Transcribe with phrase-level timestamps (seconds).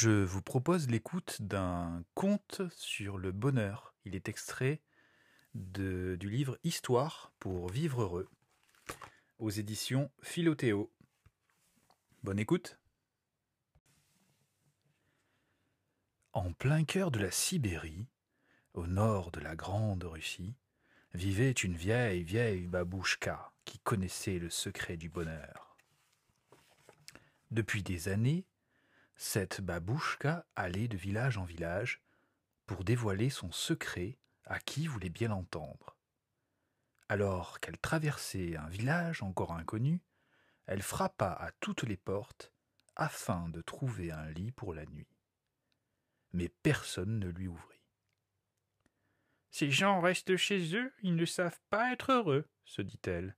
[0.00, 3.96] Je vous propose l'écoute d'un conte sur le bonheur.
[4.04, 4.80] Il est extrait
[5.54, 8.28] du livre Histoire pour vivre heureux
[9.40, 10.92] aux éditions Philothéo.
[12.22, 12.78] Bonne écoute.
[16.32, 18.06] En plein cœur de la Sibérie,
[18.74, 20.54] au nord de la Grande Russie,
[21.12, 25.76] vivait une vieille, vieille babouchka qui connaissait le secret du bonheur.
[27.50, 28.46] Depuis des années,
[29.20, 32.00] cette babouchka allait de village en village
[32.66, 35.96] pour dévoiler son secret à qui voulait bien l'entendre.
[37.08, 40.00] Alors qu'elle traversait un village encore inconnu,
[40.66, 42.52] elle frappa à toutes les portes
[42.94, 45.08] afin de trouver un lit pour la nuit.
[46.32, 47.82] Mais personne ne lui ouvrit.
[49.50, 53.36] Ces gens restent chez eux, ils ne savent pas être heureux, se dit-elle.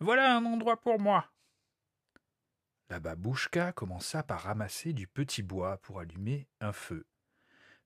[0.00, 1.32] Voilà un endroit pour moi.
[2.90, 7.06] La babouchka commença par ramasser du petit bois pour allumer un feu.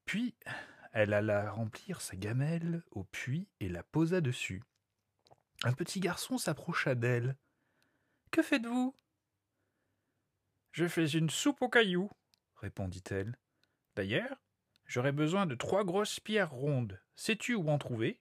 [0.05, 0.37] Puis
[0.93, 4.63] elle alla remplir sa gamelle au puits et la posa dessus.
[5.65, 7.37] Un petit garçon s'approcha d'elle.
[8.31, 8.95] Que faites-vous
[10.71, 12.11] Je fais une soupe aux cailloux,
[12.57, 13.37] répondit-elle.
[13.97, 14.37] D'ailleurs,
[14.87, 17.01] j'aurais besoin de trois grosses pierres rondes.
[17.17, 18.21] Sais-tu où en trouver?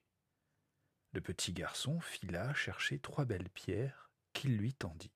[1.12, 5.12] Le petit garçon fila chercher trois belles pierres qu'il lui tendit.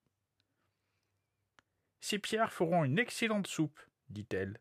[2.06, 4.60] Ces pierres feront une excellente soupe, dit-elle,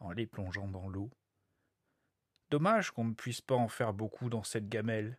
[0.00, 1.12] en les plongeant dans l'eau.
[2.50, 5.16] Dommage qu'on ne puisse pas en faire beaucoup dans cette gamelle.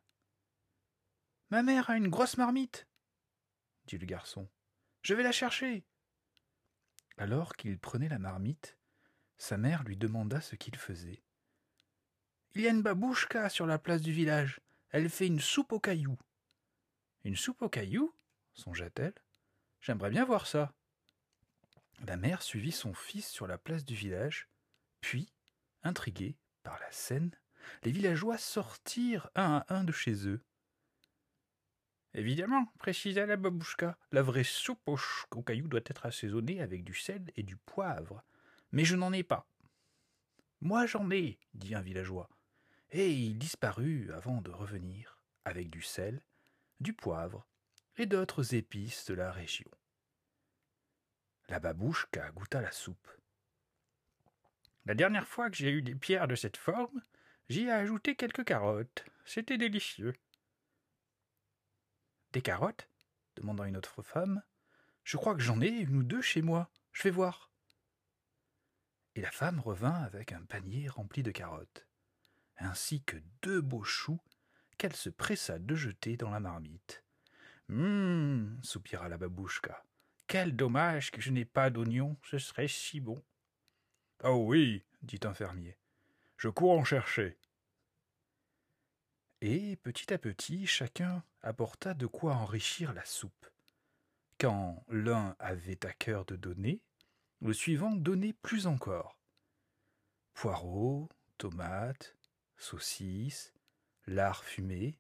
[1.52, 2.86] Ma mère a une grosse marmite,
[3.86, 4.50] dit le garçon.
[5.04, 5.86] Je vais la chercher.
[7.16, 8.78] Alors qu'il prenait la marmite,
[9.38, 11.24] sa mère lui demanda ce qu'il faisait.
[12.56, 14.60] Il y a une babouchka sur la place du village.
[14.90, 16.20] Elle fait une soupe aux cailloux.
[17.24, 18.14] Une soupe aux cailloux?
[18.54, 19.16] songea-t-elle.
[19.80, 20.74] J'aimerais bien voir ça.
[22.06, 24.50] La mère suivit son fils sur la place du village,
[25.02, 25.32] puis,
[25.84, 27.32] intrigués par la scène,
[27.84, 30.44] les villageois sortirent un à un de chez eux.
[32.14, 37.32] Évidemment, précisa la babouchka, la vraie soupe aux, cailloux doit être assaisonnée avec du sel
[37.36, 38.24] et du poivre.
[38.72, 39.48] Mais je n'en ai pas.
[40.62, 42.30] Moi j'en ai, dit un villageois,
[42.92, 46.24] et il disparut avant de revenir avec du sel,
[46.80, 47.48] du poivre
[47.98, 49.70] et d'autres épices de la région.
[51.54, 53.08] La babouchka goûta la soupe.
[54.86, 57.04] La dernière fois que j'ai eu des pierres de cette forme,
[57.48, 59.06] j'y ai ajouté quelques carottes.
[59.24, 60.16] C'était délicieux.
[62.32, 62.90] Des carottes?
[63.36, 64.42] demanda une autre femme.
[65.04, 66.72] Je crois que j'en ai une ou deux chez moi.
[66.92, 67.52] Je vais voir.
[69.14, 71.86] Et la femme revint avec un panier rempli de carottes,
[72.58, 74.20] ainsi que deux beaux choux
[74.80, 77.04] qu'elle se pressa de jeter dans la marmite.
[77.70, 79.86] Hum, soupira la babouchka.
[80.34, 83.24] Quel dommage que je n'ai pas d'oignons, ce serait si bon.
[84.24, 85.78] Oh oui, dit un fermier.
[86.38, 87.38] Je cours en chercher.
[89.42, 93.48] Et petit à petit, chacun apporta de quoi enrichir la soupe.
[94.40, 96.82] Quand l'un avait à cœur de donner,
[97.40, 99.20] le suivant donnait plus encore.
[100.34, 102.16] Poireaux, tomates,
[102.58, 103.54] saucisses,
[104.08, 104.98] lard fumé.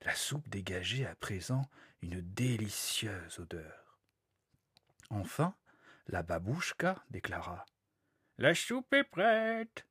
[0.00, 1.70] La soupe dégageait à présent
[2.00, 3.91] une délicieuse odeur.
[5.12, 5.54] Enfin,
[6.06, 7.66] la babouchka déclara
[8.38, 9.86] La soupe est prête.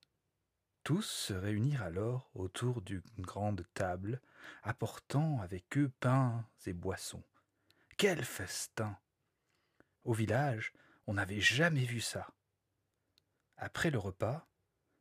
[0.83, 4.19] Tous se réunirent alors autour d'une grande table,
[4.63, 7.23] apportant avec eux pains et boissons.
[7.97, 8.97] Quel festin
[10.05, 10.73] Au village,
[11.05, 12.27] on n'avait jamais vu ça.
[13.57, 14.49] Après le repas,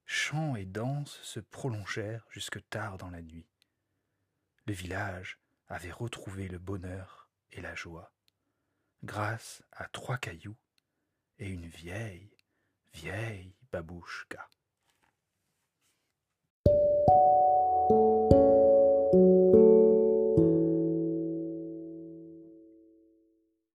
[0.04, 3.48] chants et danses se prolongèrent jusque tard dans la nuit.
[4.66, 8.12] Le village avait retrouvé le bonheur et la joie,
[9.02, 10.56] grâce à trois cailloux
[11.38, 12.36] et une vieille,
[12.92, 14.48] vieille babouchka.